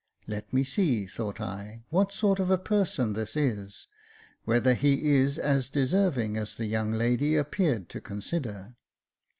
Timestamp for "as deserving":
5.37-6.37